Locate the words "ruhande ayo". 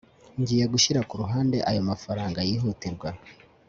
1.21-1.81